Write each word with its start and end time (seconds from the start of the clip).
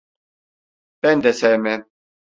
Ben 1.03 1.23
de 1.23 1.33
sevmem. 1.33 1.85